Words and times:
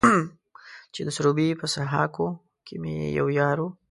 چې 0.93 1.01
د 1.07 1.09
سروبي 1.17 1.47
په 1.59 1.65
سهاکو 1.73 2.27
کې 2.65 2.75
مې 2.81 2.93
يو 3.17 3.27
يار 3.39 3.57
و. 3.63 3.67